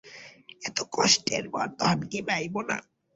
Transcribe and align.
এত 0.61 0.77
কষ্টের 0.91 1.43
পরেও 1.53 1.75
ধন 1.79 1.99
কি 2.11 2.19
পাইব 2.27 2.53
না। 2.69 2.77